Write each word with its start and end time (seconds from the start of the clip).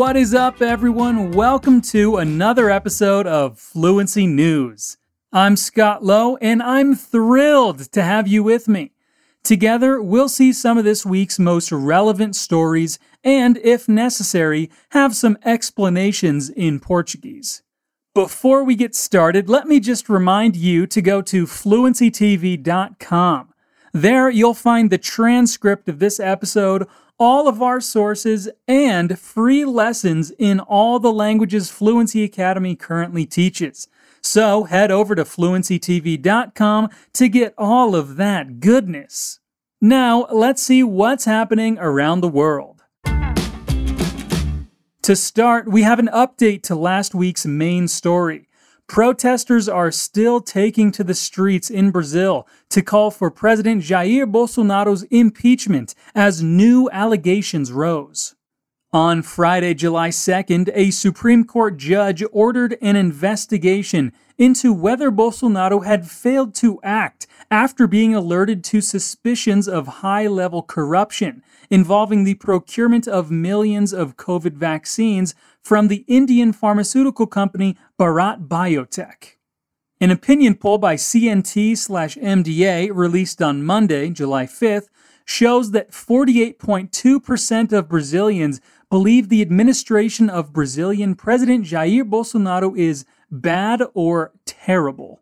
What 0.00 0.16
is 0.16 0.32
up, 0.32 0.62
everyone? 0.62 1.32
Welcome 1.32 1.82
to 1.82 2.16
another 2.16 2.70
episode 2.70 3.26
of 3.26 3.58
Fluency 3.58 4.26
News. 4.26 4.96
I'm 5.30 5.56
Scott 5.56 6.02
Lowe, 6.02 6.38
and 6.38 6.62
I'm 6.62 6.94
thrilled 6.94 7.92
to 7.92 8.02
have 8.02 8.26
you 8.26 8.42
with 8.42 8.66
me. 8.66 8.92
Together, 9.44 10.00
we'll 10.00 10.30
see 10.30 10.54
some 10.54 10.78
of 10.78 10.84
this 10.84 11.04
week's 11.04 11.38
most 11.38 11.70
relevant 11.70 12.34
stories 12.34 12.98
and, 13.22 13.58
if 13.58 13.90
necessary, 13.90 14.70
have 14.92 15.14
some 15.14 15.36
explanations 15.44 16.48
in 16.48 16.80
Portuguese. 16.80 17.62
Before 18.14 18.64
we 18.64 18.76
get 18.76 18.94
started, 18.94 19.50
let 19.50 19.68
me 19.68 19.80
just 19.80 20.08
remind 20.08 20.56
you 20.56 20.86
to 20.86 21.02
go 21.02 21.20
to 21.20 21.44
fluencytv.com. 21.44 23.49
There, 23.92 24.30
you'll 24.30 24.54
find 24.54 24.90
the 24.90 24.98
transcript 24.98 25.88
of 25.88 25.98
this 25.98 26.20
episode, 26.20 26.86
all 27.18 27.48
of 27.48 27.60
our 27.60 27.80
sources, 27.80 28.48
and 28.68 29.18
free 29.18 29.64
lessons 29.64 30.30
in 30.38 30.60
all 30.60 30.98
the 30.98 31.12
languages 31.12 31.70
Fluency 31.70 32.22
Academy 32.22 32.76
currently 32.76 33.26
teaches. 33.26 33.88
So 34.22 34.64
head 34.64 34.90
over 34.90 35.14
to 35.14 35.24
fluencytv.com 35.24 36.90
to 37.14 37.28
get 37.28 37.54
all 37.58 37.96
of 37.96 38.16
that 38.16 38.60
goodness. 38.60 39.40
Now, 39.80 40.26
let's 40.30 40.62
see 40.62 40.82
what's 40.82 41.24
happening 41.24 41.78
around 41.78 42.20
the 42.20 42.28
world. 42.28 42.82
To 45.02 45.16
start, 45.16 45.66
we 45.66 45.82
have 45.82 45.98
an 45.98 46.10
update 46.12 46.62
to 46.64 46.74
last 46.74 47.14
week's 47.14 47.46
main 47.46 47.88
story. 47.88 48.46
Protesters 48.90 49.68
are 49.68 49.92
still 49.92 50.40
taking 50.40 50.90
to 50.90 51.04
the 51.04 51.14
streets 51.14 51.70
in 51.70 51.92
Brazil 51.92 52.48
to 52.70 52.82
call 52.82 53.12
for 53.12 53.30
President 53.30 53.84
Jair 53.84 54.28
Bolsonaro's 54.28 55.04
impeachment 55.12 55.94
as 56.12 56.42
new 56.42 56.90
allegations 56.90 57.70
rose. 57.70 58.34
On 58.92 59.22
Friday, 59.22 59.74
July 59.74 60.08
2nd, 60.08 60.72
a 60.74 60.90
Supreme 60.90 61.44
Court 61.44 61.76
judge 61.76 62.24
ordered 62.32 62.76
an 62.82 62.96
investigation 62.96 64.12
into 64.40 64.72
whether 64.72 65.10
Bolsonaro 65.10 65.84
had 65.84 66.10
failed 66.10 66.54
to 66.54 66.80
act 66.82 67.26
after 67.50 67.86
being 67.86 68.14
alerted 68.14 68.64
to 68.64 68.80
suspicions 68.80 69.68
of 69.68 69.86
high 69.86 70.26
level 70.26 70.62
corruption 70.62 71.42
involving 71.68 72.24
the 72.24 72.34
procurement 72.34 73.06
of 73.06 73.30
millions 73.30 73.92
of 73.92 74.16
COVID 74.16 74.54
vaccines 74.54 75.34
from 75.62 75.88
the 75.88 76.06
Indian 76.08 76.54
pharmaceutical 76.54 77.26
company 77.26 77.76
Bharat 77.98 78.48
Biotech. 78.48 79.36
An 80.00 80.10
opinion 80.10 80.54
poll 80.54 80.78
by 80.78 80.94
CNT 80.94 81.76
slash 81.76 82.16
MDA 82.16 82.90
released 82.94 83.42
on 83.42 83.62
Monday, 83.62 84.08
July 84.08 84.46
5th, 84.46 84.88
shows 85.26 85.72
that 85.72 85.90
48.2% 85.90 87.72
of 87.74 87.90
Brazilians 87.90 88.62
believe 88.88 89.28
the 89.28 89.42
administration 89.42 90.30
of 90.30 90.54
Brazilian 90.54 91.14
President 91.14 91.66
Jair 91.66 92.08
Bolsonaro 92.08 92.76
is 92.76 93.04
bad 93.30 93.86
or 93.94 94.32
terrible. 94.44 95.18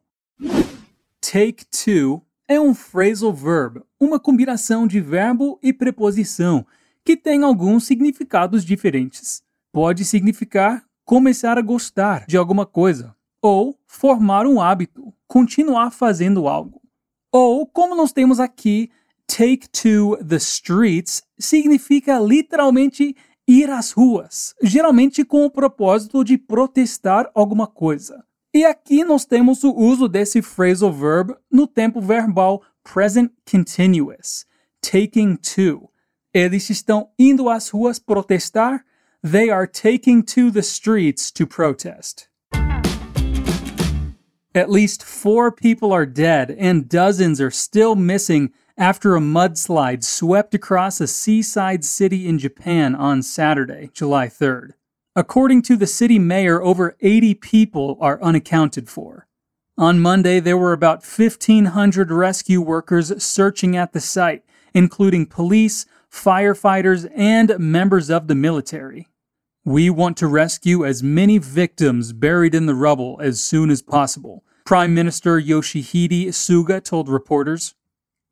Take 1.21 1.67
two 1.67 2.23
é 2.49 2.59
um 2.59 2.75
phrasal 2.75 3.33
verb, 3.33 3.83
uma 4.01 4.19
combinação 4.19 4.87
de 4.87 5.01
verbo 5.01 5.59
e 5.63 5.73
preposição, 5.73 6.65
que 7.05 7.17
tem 7.17 7.43
alguns 7.43 7.85
significados 7.85 8.65
diferentes. 8.65 9.43
Pode 9.71 10.05
significar 10.05 10.83
começar 11.05 11.59
a 11.59 11.63
gostar 11.63 12.25
de 12.27 12.37
alguma 12.37 12.65
coisa, 12.65 13.15
ou 13.43 13.79
formar 13.87 14.47
um 14.47 14.61
hábito, 14.61 15.13
continuar 15.27 15.91
fazendo 15.91 16.49
algo. 16.49 16.81
Ou, 17.31 17.67
como 17.67 17.95
nós 17.95 18.13
temos 18.13 18.41
aqui, 18.41 18.91
take 19.27 19.69
to 19.69 20.17
the 20.27 20.37
streets 20.37 21.23
significa 21.39 22.19
literalmente 22.19 23.15
ir 23.49 23.71
às 23.71 23.93
ruas, 23.93 24.55
geralmente 24.63 25.25
com 25.25 25.47
o 25.47 25.51
propósito 25.51 26.23
de 26.23 26.37
protestar 26.37 27.31
alguma 27.35 27.67
coisa. 27.67 28.23
E 28.53 28.65
aqui 28.65 29.03
nós 29.05 29.25
temos 29.25 29.65
o 29.65 29.75
uso 29.75 30.07
desse 30.07 30.43
phrasal 30.43 30.93
verb 30.93 31.35
no 31.51 31.67
tempo 31.67 32.01
verbal 32.01 32.63
present 32.85 33.31
continuous, 33.51 34.45
taking 34.83 35.37
to. 35.37 35.89
Eles 36.35 36.69
estão 36.69 37.09
indo 37.19 37.49
às 37.49 37.71
ruas 37.71 37.99
protestar. 37.99 38.85
They 39.23 39.51
are 39.51 39.67
taking 39.67 40.23
to 40.23 40.51
the 40.53 40.61
streets 40.61 41.33
to 41.33 41.47
protest. 41.47 42.29
At 44.55 44.71
least 44.71 45.03
four 45.05 45.53
people 45.53 45.93
are 45.93 46.07
dead 46.07 46.57
and 46.59 46.83
dozens 46.89 47.41
are 47.41 47.51
still 47.51 47.95
missing 47.95 48.51
after 48.79 49.17
a 49.17 49.21
mudslide 49.21 50.05
swept 50.05 50.55
across 50.55 51.01
a 51.01 51.07
seaside 51.09 51.85
city 51.85 52.29
in 52.29 52.39
Japan 52.39 52.95
on 52.95 53.23
Saturday, 53.23 53.91
July 53.93 54.29
3rd. 54.29 54.75
According 55.17 55.63
to 55.63 55.77
the 55.77 55.87
city 55.87 56.21
mayor, 56.21 56.63
over 56.63 56.97
80 57.01 57.35
people 57.35 57.99
are 58.01 58.23
unaccounted 58.23 58.89
for. 58.89 59.27
On 59.77 59.99
Monday, 59.99 60.39
there 60.39 60.57
were 60.57 60.73
about 60.73 61.05
1,500 61.05 62.13
rescue 62.13 62.61
workers 62.61 63.23
searching 63.23 63.77
at 63.77 63.93
the 63.93 64.01
site, 64.01 64.45
including 64.73 65.27
police, 65.27 65.85
firefighters, 66.13 67.11
and 67.17 67.59
members 67.59 68.11
of 68.11 68.29
the 68.29 68.37
military. 68.37 69.09
We 69.65 69.91
want 69.91 70.17
to 70.19 70.29
rescue 70.29 70.87
as 70.87 71.03
many 71.03 71.39
victims 71.39 72.13
buried 72.13 72.55
in 72.55 72.67
the 72.67 72.77
rubble 72.77 73.19
as 73.21 73.43
soon 73.43 73.71
as 73.71 73.83
possible, 73.83 74.45
Prime 74.65 74.95
Minister 74.95 75.41
Yoshihide 75.41 76.29
Suga 76.29 76.83
told 76.83 77.09
reporters. 77.09 77.75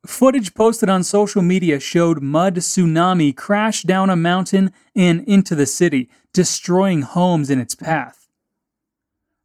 Footage 0.07 0.53
posted 0.53 0.89
on 0.89 1.03
social 1.03 1.41
media 1.41 1.81
showed 1.81 2.23
mud 2.23 2.55
tsunami 2.55 3.35
crash 3.35 3.83
down 3.83 4.09
a 4.09 4.15
mountain 4.15 4.71
and 4.95 5.21
into 5.25 5.53
the 5.53 5.65
city, 5.65 6.09
destroying 6.31 7.01
homes 7.01 7.49
in 7.49 7.59
its 7.59 7.75
path. 7.75 8.29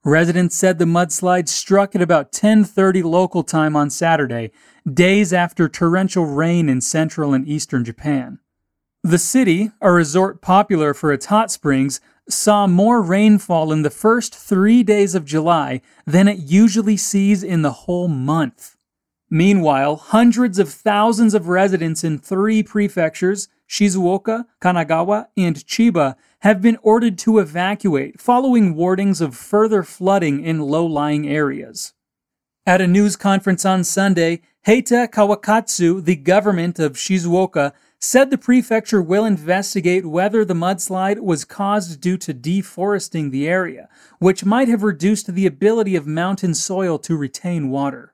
Residents 0.05 0.55
said 0.55 0.79
the 0.79 0.85
mudslide 0.85 1.49
struck 1.49 1.97
at 1.97 2.01
about 2.01 2.31
10:30 2.31 3.03
local 3.03 3.43
time 3.43 3.75
on 3.75 3.91
Saturday, 3.91 4.53
days 4.91 5.33
after 5.33 5.69
torrential 5.69 6.27
rain 6.27 6.69
in 6.69 6.81
central 6.81 7.35
and 7.35 7.47
eastern 7.47 7.85
Japan. 7.85 8.39
The 9.03 9.19
city, 9.19 9.73
a 9.81 9.91
resort 9.91 10.41
popular 10.41 10.95
for 10.95 11.13
its 11.13 11.27
hot 11.27 11.51
springs, 11.51 12.01
saw 12.29 12.69
more 12.69 13.03
rainfall 13.03 13.73
in 13.73 13.83
the 13.83 13.91
first 13.91 14.33
3 14.33 14.85
days 14.85 15.17
of 15.17 15.25
July 15.25 15.83
than 16.07 16.29
it 16.29 16.39
usually 16.39 16.97
sees 16.97 17.43
in 17.43 17.63
the 17.63 17.73
whole 17.73 18.07
month. 18.07 18.77
Meanwhile, 19.35 19.97
hundreds 19.97 20.59
of 20.59 20.69
thousands 20.69 21.33
of 21.33 21.49
residents 21.49 22.05
in 22.05 22.19
three 22.19 22.63
prefectures, 22.63 23.49
Shizuoka, 23.67 24.45
Kanagawa, 24.61 25.29
and 25.39 25.57
Chiba, 25.57 26.17
have 26.41 26.61
been 26.61 26.77
ordered 26.83 27.17
to 27.21 27.39
evacuate 27.39 28.21
following 28.21 28.75
warnings 28.75 29.23
of 29.23 29.35
further 29.35 29.83
flooding 29.83 30.45
in 30.45 30.61
low 30.61 30.85
lying 30.85 31.27
areas. 31.27 31.95
At 32.67 32.83
a 32.83 32.87
news 32.87 33.17
conference 33.17 33.65
on 33.65 33.85
Sunday, 33.85 34.43
Heita 34.67 35.09
Kawakatsu, 35.09 36.05
the 36.05 36.17
government 36.17 36.79
of 36.79 36.99
Shizuoka, 36.99 37.73
said 37.99 38.31
the 38.31 38.37
prefecture 38.37 39.01
will 39.01 39.25
investigate 39.25 40.05
whether 40.05 40.45
the 40.45 40.53
mudslide 40.53 41.21
was 41.21 41.47
caused 41.47 42.03
due 42.03 42.19
to 42.19 42.35
deforesting 42.35 43.31
the 43.31 43.49
area, 43.49 43.89
which 44.19 44.45
might 44.45 44.69
have 44.69 44.83
reduced 44.83 45.33
the 45.33 45.47
ability 45.47 45.97
of 45.97 46.07
mountain 46.07 46.53
soil 46.53 46.99
to 46.99 47.17
retain 47.17 47.71
water. 47.71 48.12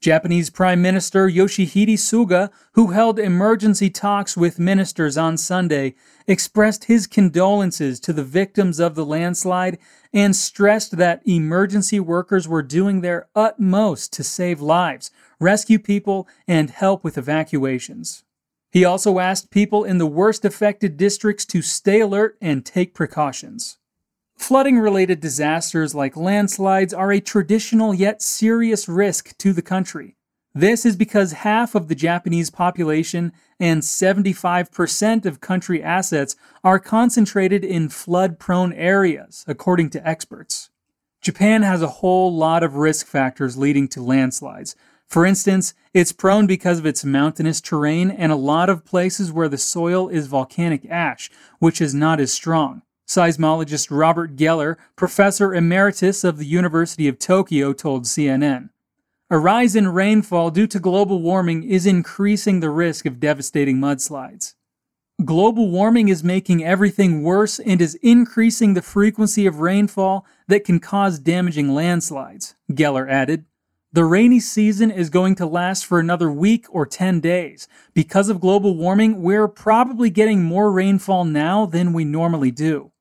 Japanese 0.00 0.48
Prime 0.48 0.80
Minister 0.80 1.28
Yoshihide 1.28 1.94
Suga, 1.94 2.50
who 2.74 2.88
held 2.88 3.18
emergency 3.18 3.90
talks 3.90 4.36
with 4.36 4.60
ministers 4.60 5.18
on 5.18 5.36
Sunday, 5.36 5.96
expressed 6.28 6.84
his 6.84 7.08
condolences 7.08 7.98
to 8.00 8.12
the 8.12 8.22
victims 8.22 8.78
of 8.78 8.94
the 8.94 9.04
landslide 9.04 9.76
and 10.12 10.36
stressed 10.36 10.98
that 10.98 11.26
emergency 11.26 11.98
workers 11.98 12.46
were 12.46 12.62
doing 12.62 13.00
their 13.00 13.28
utmost 13.34 14.12
to 14.12 14.22
save 14.22 14.60
lives, 14.60 15.10
rescue 15.40 15.80
people, 15.80 16.28
and 16.46 16.70
help 16.70 17.02
with 17.02 17.18
evacuations. 17.18 18.22
He 18.70 18.84
also 18.84 19.18
asked 19.18 19.50
people 19.50 19.82
in 19.82 19.98
the 19.98 20.06
worst 20.06 20.44
affected 20.44 20.96
districts 20.96 21.44
to 21.46 21.60
stay 21.60 22.00
alert 22.00 22.38
and 22.40 22.64
take 22.64 22.94
precautions. 22.94 23.77
Flooding 24.38 24.78
related 24.78 25.20
disasters 25.20 25.94
like 25.96 26.16
landslides 26.16 26.94
are 26.94 27.12
a 27.12 27.20
traditional 27.20 27.92
yet 27.92 28.22
serious 28.22 28.88
risk 28.88 29.36
to 29.38 29.52
the 29.52 29.60
country. 29.60 30.16
This 30.54 30.86
is 30.86 30.96
because 30.96 31.32
half 31.32 31.74
of 31.74 31.88
the 31.88 31.94
Japanese 31.94 32.48
population 32.48 33.32
and 33.60 33.82
75% 33.82 35.26
of 35.26 35.40
country 35.40 35.82
assets 35.82 36.36
are 36.64 36.78
concentrated 36.78 37.64
in 37.64 37.88
flood 37.90 38.38
prone 38.38 38.72
areas, 38.72 39.44
according 39.46 39.90
to 39.90 40.08
experts. 40.08 40.70
Japan 41.20 41.62
has 41.62 41.82
a 41.82 41.98
whole 41.98 42.32
lot 42.32 42.62
of 42.62 42.76
risk 42.76 43.06
factors 43.06 43.58
leading 43.58 43.88
to 43.88 44.00
landslides. 44.00 44.76
For 45.08 45.26
instance, 45.26 45.74
it's 45.92 46.12
prone 46.12 46.46
because 46.46 46.78
of 46.78 46.86
its 46.86 47.04
mountainous 47.04 47.60
terrain 47.60 48.10
and 48.10 48.30
a 48.30 48.36
lot 48.36 48.70
of 48.70 48.84
places 48.84 49.32
where 49.32 49.48
the 49.48 49.58
soil 49.58 50.08
is 50.08 50.28
volcanic 50.28 50.86
ash, 50.88 51.28
which 51.58 51.80
is 51.80 51.92
not 51.92 52.20
as 52.20 52.32
strong. 52.32 52.82
Seismologist 53.08 53.88
Robert 53.90 54.36
Geller, 54.36 54.76
professor 54.94 55.54
emeritus 55.54 56.24
of 56.24 56.36
the 56.36 56.44
University 56.44 57.08
of 57.08 57.18
Tokyo, 57.18 57.72
told 57.72 58.04
CNN. 58.04 58.68
A 59.30 59.38
rise 59.38 59.74
in 59.74 59.88
rainfall 59.88 60.50
due 60.50 60.66
to 60.66 60.78
global 60.78 61.22
warming 61.22 61.62
is 61.62 61.86
increasing 61.86 62.60
the 62.60 62.68
risk 62.68 63.06
of 63.06 63.18
devastating 63.18 63.78
mudslides. 63.78 64.54
Global 65.24 65.70
warming 65.70 66.08
is 66.08 66.22
making 66.22 66.62
everything 66.62 67.22
worse 67.22 67.58
and 67.58 67.80
is 67.80 67.94
increasing 68.02 68.74
the 68.74 68.82
frequency 68.82 69.46
of 69.46 69.60
rainfall 69.60 70.26
that 70.46 70.64
can 70.64 70.78
cause 70.78 71.18
damaging 71.18 71.74
landslides, 71.74 72.56
Geller 72.70 73.10
added. 73.10 73.46
The 73.90 74.04
rainy 74.04 74.38
season 74.38 74.90
is 74.90 75.08
going 75.08 75.34
to 75.36 75.46
last 75.46 75.86
for 75.86 75.98
another 75.98 76.30
week 76.30 76.66
or 76.68 76.84
10 76.84 77.20
days. 77.20 77.68
Because 77.94 78.28
of 78.28 78.38
global 78.38 78.76
warming, 78.76 79.22
we're 79.22 79.48
probably 79.48 80.10
getting 80.10 80.44
more 80.44 80.70
rainfall 80.70 81.24
now 81.24 81.64
than 81.64 81.94
we 81.94 82.04
normally 82.04 82.50
do. 82.50 82.92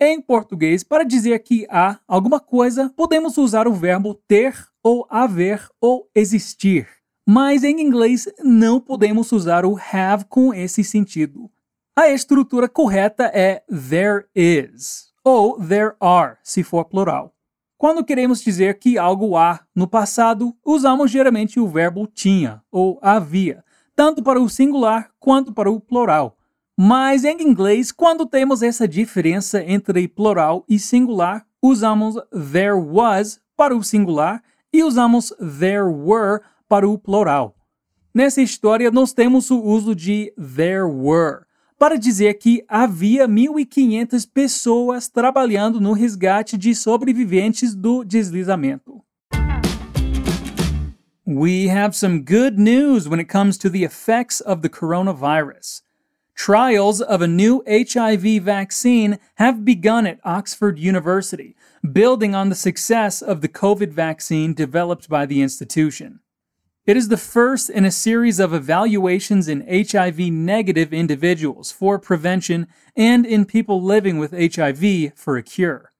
Em 0.00 0.20
português, 0.20 0.84
para 0.84 1.04
dizer 1.04 1.38
que 1.40 1.66
há 1.68 1.98
alguma 2.06 2.38
coisa, 2.38 2.92
podemos 2.96 3.36
usar 3.36 3.66
o 3.66 3.74
verbo 3.74 4.14
ter 4.14 4.54
ou 4.82 5.04
haver 5.10 5.68
ou 5.80 6.08
existir. 6.14 6.88
Mas 7.26 7.64
em 7.64 7.80
inglês 7.80 8.26
não 8.42 8.80
podemos 8.80 9.32
usar 9.32 9.66
o 9.66 9.76
have 9.92 10.24
com 10.26 10.54
esse 10.54 10.84
sentido. 10.84 11.50
A 11.96 12.08
estrutura 12.08 12.68
correta 12.68 13.24
é 13.34 13.64
there 13.68 14.24
is 14.34 15.08
ou 15.24 15.58
there 15.58 15.94
are, 16.00 16.36
se 16.44 16.62
for 16.62 16.84
plural. 16.84 17.34
Quando 17.76 18.04
queremos 18.04 18.40
dizer 18.40 18.78
que 18.78 18.96
algo 18.96 19.36
há 19.36 19.60
no 19.74 19.88
passado, 19.88 20.56
usamos 20.64 21.10
geralmente 21.10 21.58
o 21.58 21.66
verbo 21.66 22.06
tinha 22.06 22.62
ou 22.70 23.00
havia, 23.02 23.64
tanto 23.96 24.22
para 24.22 24.40
o 24.40 24.48
singular 24.48 25.10
quanto 25.18 25.52
para 25.52 25.70
o 25.70 25.80
plural. 25.80 26.37
Mas 26.80 27.24
em 27.24 27.42
inglês, 27.42 27.90
quando 27.90 28.24
temos 28.24 28.62
essa 28.62 28.86
diferença 28.86 29.60
entre 29.64 30.06
plural 30.06 30.64
e 30.68 30.78
singular, 30.78 31.44
usamos 31.60 32.14
there 32.30 32.74
was 32.74 33.40
para 33.56 33.74
o 33.76 33.82
singular 33.82 34.40
e 34.72 34.84
usamos 34.84 35.34
there 35.58 35.88
were 35.88 36.40
para 36.68 36.88
o 36.88 36.96
plural. 36.96 37.56
Nessa 38.14 38.40
história, 38.40 38.92
nós 38.92 39.12
temos 39.12 39.50
o 39.50 39.60
uso 39.60 39.92
de 39.92 40.32
there 40.36 40.84
were 40.84 41.40
para 41.76 41.98
dizer 41.98 42.34
que 42.34 42.64
havia 42.68 43.26
1.500 43.26 44.28
pessoas 44.32 45.08
trabalhando 45.08 45.80
no 45.80 45.92
resgate 45.92 46.56
de 46.56 46.76
sobreviventes 46.76 47.74
do 47.74 48.04
deslizamento. 48.04 49.02
We 51.26 51.68
have 51.68 51.96
some 51.96 52.20
good 52.20 52.56
news 52.56 53.08
when 53.08 53.18
it 53.18 53.28
comes 53.28 53.58
to 53.58 53.68
the 53.68 53.82
effects 53.82 54.40
of 54.46 54.62
the 54.62 54.68
coronavirus. 54.68 55.87
Trials 56.38 57.00
of 57.00 57.20
a 57.20 57.26
new 57.26 57.64
HIV 57.66 58.44
vaccine 58.44 59.18
have 59.34 59.64
begun 59.64 60.06
at 60.06 60.20
Oxford 60.22 60.78
University, 60.78 61.56
building 61.92 62.32
on 62.32 62.48
the 62.48 62.54
success 62.54 63.20
of 63.20 63.40
the 63.40 63.48
COVID 63.48 63.90
vaccine 63.90 64.54
developed 64.54 65.08
by 65.08 65.26
the 65.26 65.42
institution. 65.42 66.20
It 66.86 66.96
is 66.96 67.08
the 67.08 67.16
first 67.16 67.68
in 67.68 67.84
a 67.84 67.90
series 67.90 68.38
of 68.38 68.54
evaluations 68.54 69.48
in 69.48 69.66
HIV 69.68 70.20
negative 70.30 70.94
individuals 70.94 71.72
for 71.72 71.98
prevention 71.98 72.68
and 72.94 73.26
in 73.26 73.44
people 73.44 73.82
living 73.82 74.16
with 74.16 74.30
HIV 74.30 75.14
for 75.16 75.36
a 75.36 75.42
cure. 75.42 75.92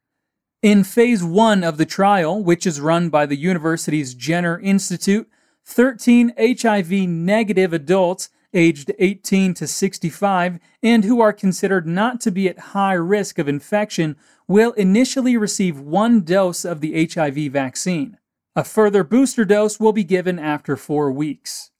In 0.63 0.85
phase 0.85 1.25
one 1.25 1.65
of 1.65 1.79
the 1.79 1.85
trial, 1.85 2.45
which 2.45 2.65
is 2.65 2.81
run 2.81 3.11
by 3.11 3.27
the 3.27 3.37
university's 3.37 4.15
Jenner 4.15 4.61
Institute, 4.61 5.29
13 5.65 6.33
HIV 6.39 6.93
negative 6.93 7.73
adults 7.73 8.31
aged 8.55 8.93
18 8.99 9.55
to 9.55 9.67
65 9.67 10.59
and 10.83 11.05
who 11.05 11.21
are 11.21 11.33
considered 11.33 11.87
not 11.87 12.21
to 12.23 12.31
be 12.31 12.49
at 12.49 12.59
high 12.59 12.95
risk 12.95 13.39
of 13.39 13.49
infection 13.49 14.17
will 14.47 14.73
initially 14.73 15.37
receive 15.37 15.79
one 15.79 16.23
dose 16.23 16.65
of 16.65 16.81
the 16.81 17.07
HIV 17.07 17.53
vaccine. 17.53 18.19
A 18.57 18.65
further 18.65 19.05
booster 19.05 19.45
dose 19.45 19.79
will 19.79 19.93
be 19.93 20.05
given 20.05 20.39
after 20.39 20.77
four 20.77 21.13
weeks. 21.13 21.71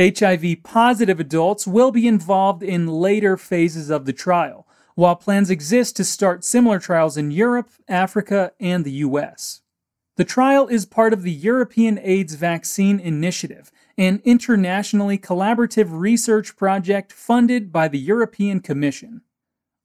HIV 0.00 0.62
positive 0.62 1.20
adults 1.20 1.66
will 1.66 1.90
be 1.90 2.06
involved 2.06 2.62
in 2.62 2.86
later 2.86 3.36
phases 3.36 3.90
of 3.90 4.04
the 4.04 4.12
trial, 4.12 4.66
while 4.94 5.16
plans 5.16 5.50
exist 5.50 5.96
to 5.96 6.04
start 6.04 6.44
similar 6.44 6.78
trials 6.78 7.16
in 7.16 7.30
Europe, 7.30 7.70
Africa, 7.88 8.52
and 8.58 8.84
the 8.84 8.92
US. 8.92 9.60
The 10.16 10.24
trial 10.24 10.66
is 10.66 10.86
part 10.86 11.12
of 11.12 11.22
the 11.22 11.32
European 11.32 12.00
AIDS 12.02 12.34
Vaccine 12.34 12.98
Initiative 12.98 13.70
an 13.98 14.22
internationally 14.24 15.18
collaborative 15.18 15.88
research 15.90 16.56
project 16.56 17.12
funded 17.12 17.72
by 17.72 17.88
the 17.88 17.98
European 17.98 18.60
Commission. 18.60 19.20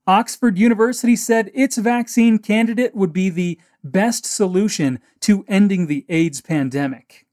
Oxford 0.06 0.58
University 0.58 1.16
said 1.16 1.50
its 1.54 1.78
vaccine 1.78 2.38
candidate 2.38 2.94
would 2.94 3.12
be 3.12 3.30
the 3.30 3.60
best 3.84 4.26
solution 4.26 5.00
to 5.22 5.44
ending 5.48 5.88
the 5.88 6.06
AIDS 6.10 6.42
pandemic. 6.42 7.26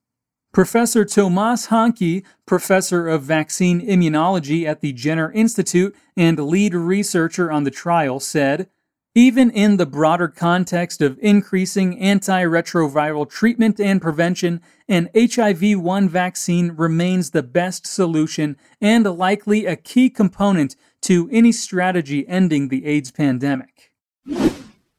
Professor 0.53 1.05
Tomas 1.05 1.69
Hanke, 1.69 2.25
professor 2.47 3.07
of 3.07 3.23
vaccine 3.23 3.81
immunology 3.81 4.65
at 4.65 4.81
the 4.81 4.93
Jenner 4.93 5.31
Institute 5.31 5.95
and 6.17 6.39
lead 6.39 6.75
researcher 6.75 7.53
on 7.53 7.65
the 7.65 7.71
trial, 7.71 8.19
said, 8.19 8.69
even 9.15 9.51
in 9.51 9.77
the 9.77 9.87
broader 9.87 10.29
context 10.29 11.03
of 11.03 11.19
increasing 11.21 11.99
antiretroviral 11.99 13.29
treatment 13.29 13.81
and 13.81 14.01
prevention, 14.01 14.61
an 14.89 15.09
HIV 15.17 15.81
1 15.81 16.09
vaccine 16.09 16.73
remains 16.77 17.31
the 17.31 17.43
best 17.43 17.87
solution 17.87 18.57
and 18.81 19.05
likely 19.05 19.67
a 19.67 19.75
key 19.75 20.11
component 20.11 20.77
to 21.03 21.29
any 21.33 21.51
strategy 21.51 22.27
ending 22.29 22.69
the 22.69 22.87
AIDS 22.87 23.11
pandemic. 23.11 23.91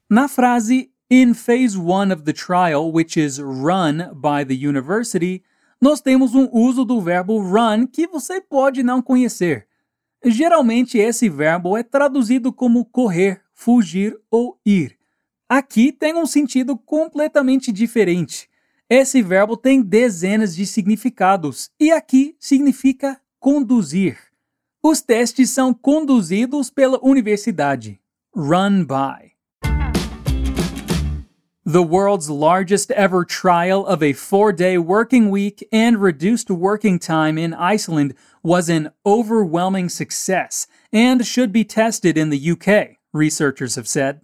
Na 0.09 0.27
frase 0.27 0.89
in 1.09 1.33
phase 1.33 1.77
1 1.77 2.11
of 2.11 2.25
the 2.25 2.33
trial, 2.33 2.91
which 2.91 3.15
is 3.15 3.41
run 3.41 4.11
by 4.13 4.43
the 4.43 4.55
university, 4.55 5.43
nós 5.81 6.01
temos 6.01 6.35
um 6.35 6.49
uso 6.51 6.83
do 6.83 6.99
verbo 6.99 7.39
run 7.39 7.87
que 7.87 8.07
você 8.07 8.41
pode 8.41 8.83
não 8.83 9.01
conhecer. 9.01 9.67
Geralmente, 10.23 10.99
esse 10.99 11.29
verbo 11.29 11.75
é 11.75 11.81
traduzido 11.81 12.53
como 12.53 12.85
correr 12.85 13.41
fugir 13.61 14.17
ou 14.31 14.59
ir. 14.65 14.97
Aqui 15.47 15.91
tem 15.91 16.15
um 16.15 16.25
sentido 16.25 16.75
completamente 16.75 17.71
diferente. 17.71 18.49
Esse 18.89 19.21
verbo 19.21 19.55
tem 19.55 19.83
dezenas 19.83 20.55
de 20.55 20.65
significados 20.65 21.69
e 21.79 21.91
aqui 21.91 22.35
significa 22.39 23.21
conduzir. 23.39 24.17
Os 24.81 25.01
testes 25.01 25.51
são 25.51 25.75
conduzidos 25.75 26.71
pela 26.71 26.99
universidade. 27.03 28.01
Run 28.35 28.83
by. 28.83 29.31
The 31.63 31.83
world's 31.83 32.27
largest 32.27 32.89
ever 32.91 33.23
trial 33.23 33.85
of 33.85 34.03
a 34.03 34.13
four 34.13 34.51
day 34.51 34.79
working 34.79 35.29
week 35.29 35.67
and 35.71 36.01
reduced 36.01 36.49
working 36.49 36.97
time 36.97 37.37
in 37.37 37.53
Iceland 37.53 38.15
was 38.43 38.69
an 38.69 38.89
overwhelming 39.05 39.87
success 39.87 40.67
and 40.91 41.23
should 41.23 41.51
be 41.51 41.63
tested 41.63 42.17
in 42.17 42.31
the 42.31 42.51
UK 42.51 43.00
researchers 43.13 43.75
have 43.75 43.87
said. 43.87 44.21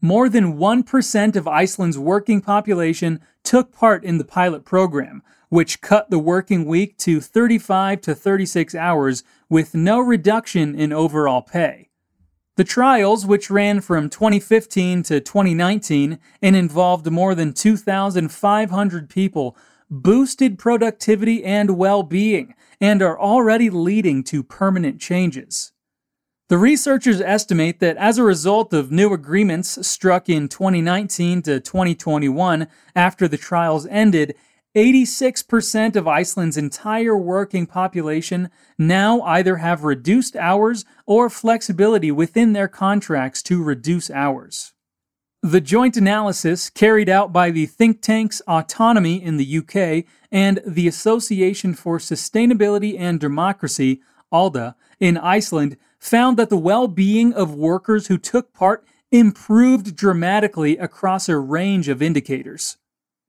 More 0.00 0.28
than 0.28 0.58
1% 0.58 1.36
of 1.36 1.48
Iceland's 1.48 1.98
working 1.98 2.40
population 2.40 3.20
took 3.42 3.72
part 3.72 4.04
in 4.04 4.18
the 4.18 4.24
pilot 4.24 4.64
program, 4.64 5.22
which 5.48 5.80
cut 5.80 6.10
the 6.10 6.18
working 6.18 6.66
week 6.66 6.98
to 6.98 7.20
35 7.20 8.00
to 8.02 8.14
36 8.14 8.74
hours 8.74 9.24
with 9.48 9.74
no 9.74 10.00
reduction 10.00 10.74
in 10.74 10.92
overall 10.92 11.42
pay. 11.42 11.88
The 12.56 12.64
trials, 12.64 13.26
which 13.26 13.50
ran 13.50 13.80
from 13.80 14.08
2015 14.10 15.02
to 15.04 15.20
2019 15.20 16.18
and 16.40 16.54
involved 16.56 17.10
more 17.10 17.34
than 17.34 17.52
2,500 17.52 19.08
people, 19.08 19.56
boosted 19.90 20.58
productivity 20.58 21.44
and 21.44 21.76
well 21.76 22.02
being 22.02 22.54
and 22.80 23.02
are 23.02 23.18
already 23.18 23.70
leading 23.70 24.22
to 24.24 24.42
permanent 24.42 25.00
changes. 25.00 25.72
The 26.50 26.58
researchers 26.58 27.22
estimate 27.22 27.80
that 27.80 27.96
as 27.96 28.18
a 28.18 28.22
result 28.22 28.74
of 28.74 28.92
new 28.92 29.14
agreements 29.14 29.86
struck 29.86 30.28
in 30.28 30.48
2019 30.48 31.40
to 31.42 31.58
2021 31.58 32.68
after 32.94 33.26
the 33.26 33.38
trials 33.38 33.86
ended, 33.86 34.34
86% 34.76 35.96
of 35.96 36.06
Iceland's 36.06 36.58
entire 36.58 37.16
working 37.16 37.66
population 37.66 38.50
now 38.76 39.22
either 39.22 39.56
have 39.56 39.84
reduced 39.84 40.36
hours 40.36 40.84
or 41.06 41.30
flexibility 41.30 42.10
within 42.10 42.52
their 42.52 42.68
contracts 42.68 43.42
to 43.44 43.62
reduce 43.62 44.10
hours. 44.10 44.74
The 45.42 45.62
joint 45.62 45.96
analysis, 45.96 46.68
carried 46.68 47.08
out 47.08 47.32
by 47.32 47.52
the 47.52 47.64
think 47.64 48.02
tanks 48.02 48.42
Autonomy 48.46 49.22
in 49.22 49.38
the 49.38 49.58
UK 49.58 50.04
and 50.30 50.60
the 50.66 50.88
Association 50.88 51.72
for 51.72 51.98
Sustainability 51.98 52.98
and 52.98 53.18
Democracy, 53.18 54.02
ALDA, 54.30 54.74
in 55.00 55.16
Iceland, 55.16 55.76
found 56.04 56.36
that 56.36 56.50
the 56.50 56.56
well 56.56 56.86
being 56.86 57.32
of 57.32 57.54
workers 57.54 58.08
who 58.08 58.18
took 58.18 58.52
part 58.52 58.86
improved 59.10 59.96
dramatically 59.96 60.76
across 60.76 61.28
a 61.28 61.38
range 61.38 61.88
of 61.88 62.02
indicators. 62.02 62.76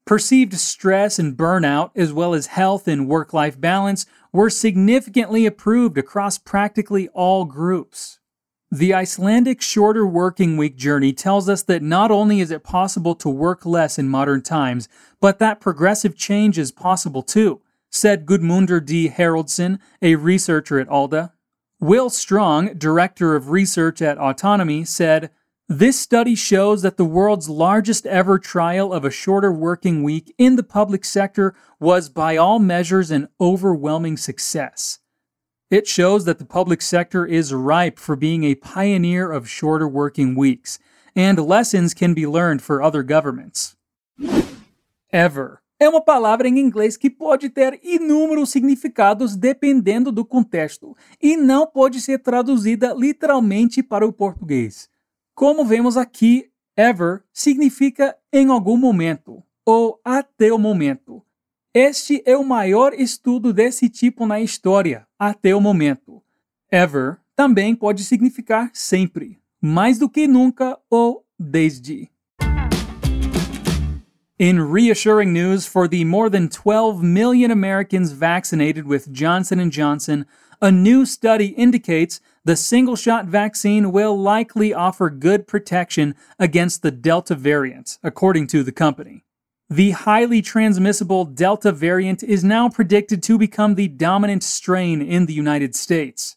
Perceived 0.06 0.54
stress 0.56 1.18
and 1.18 1.38
burnout, 1.38 1.92
as 1.96 2.12
well 2.12 2.34
as 2.34 2.48
health 2.48 2.88
and 2.88 3.08
work 3.08 3.34
life 3.34 3.60
balance, 3.60 4.06
were 4.34 4.50
significantly 4.50 5.46
improved 5.46 5.98
across 5.98 6.38
practically 6.38 7.08
all 7.10 7.46
groups. 7.46 8.20
The 8.70 8.94
Icelandic 8.94 9.62
shorter 9.62 10.06
working 10.06 10.58
week 10.58 10.76
journey 10.76 11.14
tells 11.14 11.48
us 11.48 11.64
that 11.64 11.82
not 11.82 12.12
only 12.12 12.42
is 12.42 12.52
it 12.52 12.64
possible 12.64 13.16
to 13.16 13.30
work 13.30 13.66
less 13.66 13.98
in 13.98 14.10
modern 14.10 14.42
times, 14.42 14.90
but 15.22 15.40
that 15.40 15.62
progressive 15.62 16.18
change 16.18 16.58
is 16.58 16.74
possible 16.74 17.24
too, 17.24 17.62
said 17.90 18.26
Gudmundur 18.26 18.86
D. 18.86 19.10
Haraldsson, 19.10 19.80
a 20.02 20.16
researcher 20.16 20.78
at 20.80 20.90
ALDA. 20.90 21.32
Will 21.80 22.10
Stronge, 22.10 22.80
director 22.80 23.36
of 23.36 23.50
research 23.50 24.02
at 24.02 24.18
Autonomy, 24.18 24.86
said, 24.86 25.30
This 25.68 26.00
study 26.00 26.36
shows 26.36 26.82
that 26.84 26.98
the 26.98 27.06
world's 27.06 27.50
largest 27.50 28.06
ever 28.06 28.40
trial 28.40 28.94
of 28.94 29.04
a 29.04 29.12
shorter 29.12 29.52
working 29.52 30.02
week 30.02 30.34
in 30.38 30.56
the 30.56 30.64
public 30.64 31.04
sector 31.04 31.54
was, 31.80 32.08
by 32.08 32.38
all 32.38 32.60
measures, 32.60 33.12
an 33.12 33.28
overwhelming 33.42 34.16
success. 34.16 35.00
It 35.70 35.88
shows 35.88 36.26
that 36.26 36.40
the 36.40 36.46
public 36.46 36.82
sector 36.82 37.26
is 37.26 37.54
ripe 37.54 38.00
for 38.00 38.16
being 38.16 38.46
a 38.46 38.56
pioneer 38.56 39.30
of 39.30 39.50
shorter 39.50 39.88
working 39.88 40.36
weeks, 40.36 40.80
and 41.16 41.38
lessons 41.38 41.94
can 41.94 42.14
be 42.14 42.26
learned 42.26 42.62
for 42.62 42.82
other 42.82 43.04
governments. 43.04 43.76
Ever 45.12 45.62
é 45.80 45.90
uma 45.90 46.02
palavra 46.02 46.48
em 46.48 46.60
inglês 46.60 46.96
que 46.96 47.10
pode 47.10 47.50
ter 47.50 47.80
inúmeros 47.84 48.50
significados 48.50 49.36
dependendo 49.36 50.12
do 50.12 50.24
contexto 50.24 50.96
e 51.22 51.36
não 51.36 51.68
pode 51.68 52.00
ser 52.02 52.20
traduzida 52.20 52.94
literalmente 52.94 53.84
para 53.84 54.08
o 54.08 54.14
português. 54.14 54.90
Como 55.34 55.66
vemos 55.66 55.98
aqui, 55.98 56.50
ever 56.78 57.24
significa 57.34 58.16
em 58.32 58.48
algum 58.48 58.78
momento 58.78 59.44
ou 59.66 60.00
até 60.04 60.54
o 60.54 60.58
momento. 60.58 61.22
Este 61.74 62.24
é 62.26 62.38
o 62.38 62.46
maior 62.46 62.94
estudo 62.94 63.52
desse 63.52 63.90
tipo 63.90 64.26
na 64.26 64.40
história, 64.40 65.06
até 65.20 65.54
o 65.54 65.60
momento. 65.60 66.24
Ever 66.72 67.18
também 67.36 67.76
pode 67.76 68.06
significar 68.06 68.70
sempre, 68.74 69.42
mais 69.62 70.00
do 70.00 70.10
que 70.10 70.26
nunca 70.26 70.80
ou 70.90 71.26
desde. 71.38 72.10
In 74.38 74.60
reassuring 74.60 75.32
news 75.32 75.66
for 75.66 75.88
the 75.88 76.04
more 76.04 76.30
than 76.30 76.50
12 76.50 77.02
million 77.02 77.52
Americans 77.52 78.12
vaccinated 78.12 78.86
with 78.86 79.14
Johnson 79.14 79.70
& 79.70 79.72
Johnson, 79.72 80.26
a 80.62 80.70
new 80.70 81.06
study 81.06 81.48
indicates 81.48 82.20
the 82.44 82.58
single-shot 82.58 83.28
vaccine 83.28 83.94
will 83.94 84.20
likely 84.20 84.74
offer 84.74 85.10
good 85.10 85.48
protection 85.48 86.16
against 86.38 86.82
the 86.82 86.92
Delta 86.92 87.34
variant, 87.34 87.98
according 88.04 88.48
to 88.48 88.62
the 88.62 88.74
company. 88.74 89.24
The 89.70 89.92
highly 89.92 90.42
transmissible 90.42 91.24
Delta 91.24 91.72
variant 91.72 92.22
is 92.22 92.44
now 92.44 92.68
predicted 92.68 93.24
to 93.24 93.38
become 93.38 93.76
the 93.76 93.88
dominant 93.88 94.44
strain 94.44 95.02
in 95.02 95.28
the 95.28 95.34
United 95.34 95.78
States. 95.78 96.36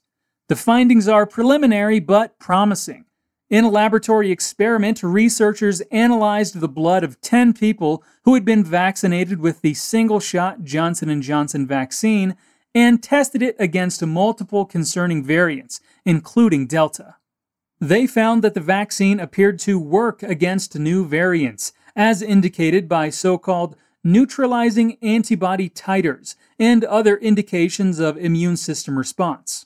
The 0.48 0.54
findings 0.54 1.08
are 1.08 1.26
preliminary 1.26 1.98
but 1.98 2.38
promising. 2.38 3.06
In 3.50 3.64
a 3.64 3.70
laboratory 3.70 4.30
experiment, 4.30 5.02
researchers 5.02 5.80
analyzed 5.90 6.60
the 6.60 6.68
blood 6.68 7.02
of 7.02 7.18
10 7.22 7.54
people 7.54 8.04
who 8.24 8.34
had 8.34 8.44
been 8.44 8.62
vaccinated 8.62 9.40
with 9.40 9.62
the 9.62 9.72
single-shot 9.72 10.64
Johnson 10.64 11.20
& 11.20 11.22
Johnson 11.22 11.66
vaccine 11.66 12.36
and 12.74 13.02
tested 13.02 13.40
it 13.42 13.56
against 13.58 14.04
multiple 14.04 14.66
concerning 14.66 15.24
variants, 15.24 15.80
including 16.04 16.66
Delta. 16.66 17.16
They 17.80 18.06
found 18.06 18.44
that 18.44 18.52
the 18.52 18.60
vaccine 18.60 19.18
appeared 19.18 19.58
to 19.60 19.78
work 19.78 20.22
against 20.22 20.78
new 20.78 21.06
variants, 21.06 21.72
as 21.96 22.20
indicated 22.20 22.86
by 22.86 23.08
so-called 23.08 23.76
neutralizing 24.04 24.98
antibody 25.00 25.70
titers 25.70 26.36
and 26.58 26.84
other 26.84 27.16
indications 27.16 27.98
of 27.98 28.18
immune 28.18 28.58
system 28.58 28.98
response. 28.98 29.64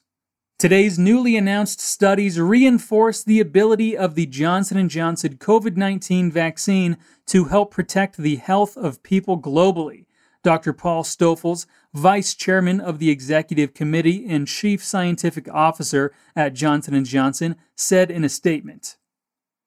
Today's 0.63 0.97
newly 0.97 1.37
announced 1.37 1.81
studies 1.81 2.39
reinforce 2.39 3.25
the 3.25 3.41
ability 3.41 3.97
of 3.97 4.15
the 4.15 4.27
Johnson 4.27 4.89
& 4.89 4.89
Johnson 4.89 5.37
COVID-19 5.39 6.31
vaccine 6.31 6.99
to 7.27 7.47
help 7.47 7.73
protect 7.73 8.17
the 8.17 8.37
health 8.37 8.77
of 8.77 9.03
people 9.03 9.41
globally. 9.41 10.07
Dr. 10.45 10.73
Paul 10.73 11.03
Stoffels, 11.03 11.67
Vice 11.95 12.37
Chairman 12.37 12.81
of 12.81 13.01
the 13.01 13.11
Executive 13.11 13.75
Committee 13.75 14.25
and 14.29 14.47
Chief 14.47 14.85
Scientific 14.85 15.53
Officer 15.53 16.15
at 16.37 16.55
Johnson 16.55 17.05
& 17.05 17.07
Johnson, 17.07 17.57
said 17.75 18.09
in 18.13 18.23
a 18.23 18.29
statement. 18.29 18.99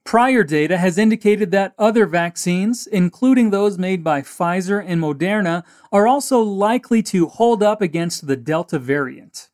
Prior 0.05 0.45
data 0.45 0.77
has 0.77 0.97
indicated 0.97 1.51
that 1.51 1.73
other 1.77 2.05
vaccines, 2.05 2.87
including 2.87 3.49
those 3.49 3.77
made 3.77 4.01
by 4.01 4.21
Pfizer 4.21 4.81
and 4.87 5.01
Moderna, 5.01 5.65
are 5.91 6.07
also 6.07 6.39
likely 6.39 7.03
to 7.03 7.27
hold 7.27 7.61
up 7.61 7.81
against 7.81 8.27
the 8.27 8.37
Delta 8.37 8.79
variant. 8.79 9.49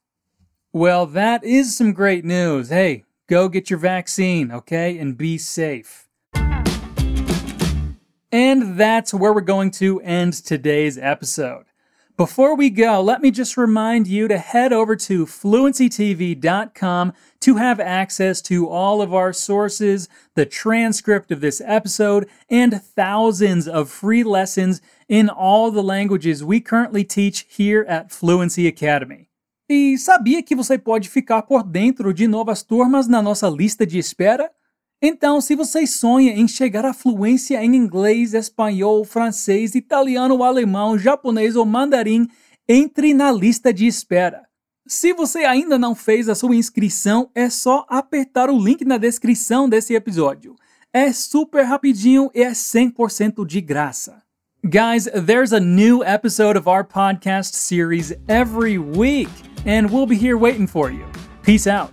Well, 0.74 1.06
that 1.08 1.44
is 1.44 1.76
some 1.76 1.92
great 1.92 2.24
news. 2.24 2.70
Hey, 2.70 3.04
go 3.28 3.50
get 3.50 3.70
your 3.70 3.80
vaccine, 3.80 4.54
okay? 4.54 4.98
And 4.98 5.18
be 5.18 5.38
safe. 5.38 6.08
And 8.32 8.78
that's 8.80 9.14
where 9.14 9.34
we're 9.34 9.42
going 9.42 9.72
to 9.72 10.00
end 10.00 10.32
today's 10.32 10.98
episode. 10.98 11.66
Before 12.16 12.56
we 12.56 12.70
go, 12.70 13.02
let 13.02 13.22
me 13.22 13.32
just 13.32 13.58
remind 13.58 14.08
you 14.08 14.30
to 14.30 14.38
head 14.38 14.72
over 14.72 14.96
to 14.96 15.26
fluencytv.com 15.26 17.14
to 17.42 17.56
have 17.56 17.80
access 17.82 18.42
to 18.44 18.70
all 18.70 19.02
of 19.02 19.14
our 19.14 19.34
sources, 19.34 20.08
the 20.36 20.46
transcript 20.46 21.32
of 21.32 21.42
this 21.42 21.62
episode, 21.66 22.30
and 22.50 22.82
thousands 22.82 23.68
of 23.68 23.90
free 23.90 24.24
lessons 24.24 24.82
in 25.10 25.28
all 25.28 25.70
the 25.70 25.84
languages 25.84 26.46
we 26.46 26.62
currently 26.62 27.04
teach 27.04 27.46
here 27.50 27.86
at 27.90 28.12
Fluency 28.12 28.68
Academy. 28.68 29.31
E 29.74 29.98
sabia 29.98 30.44
que 30.44 30.54
você 30.54 30.78
pode 30.78 31.08
ficar 31.08 31.44
por 31.44 31.64
dentro 31.64 32.14
de 32.14 32.28
novas 32.28 32.62
turmas 32.62 33.08
na 33.08 33.22
nossa 33.22 33.48
lista 33.48 33.88
de 33.88 33.98
espera? 33.98 34.52
Então, 35.02 35.40
se 35.40 35.56
você 35.56 35.88
sonha 35.88 36.34
em 36.34 36.46
chegar 36.46 36.84
à 36.84 36.94
fluência 36.94 37.64
em 37.64 37.74
inglês, 37.74 38.34
espanhol, 38.34 39.06
francês, 39.06 39.74
italiano, 39.74 40.44
alemão, 40.44 41.00
japonês 41.00 41.56
ou 41.56 41.66
mandarim, 41.66 42.28
entre 42.68 43.14
na 43.14 43.32
lista 43.32 43.74
de 43.74 43.88
espera. 43.88 44.46
Se 44.86 45.14
você 45.14 45.46
ainda 45.46 45.80
não 45.80 45.96
fez 45.96 46.28
a 46.28 46.36
sua 46.36 46.54
inscrição, 46.54 47.32
é 47.34 47.50
só 47.50 47.86
apertar 47.88 48.50
o 48.50 48.62
link 48.62 48.84
na 48.84 48.98
descrição 48.98 49.70
desse 49.70 49.94
episódio. 49.94 50.54
É 50.92 51.14
super 51.14 51.64
rapidinho 51.64 52.30
e 52.36 52.44
é 52.44 52.52
100% 52.52 53.46
de 53.46 53.62
graça. 53.62 54.22
Guys, 54.70 55.10
there's 55.16 55.54
a 55.54 55.60
new 55.60 56.04
episode 56.04 56.56
of 56.56 56.68
our 56.68 56.84
podcast 56.84 57.54
series 57.54 58.14
every 58.30 58.78
week. 58.78 59.30
and 59.66 59.92
we'll 59.92 60.06
be 60.08 60.16
here 60.16 60.38
waiting 60.38 60.66
for 60.68 60.92
you. 60.92 61.06
Peace 61.44 61.68
out. 61.68 61.92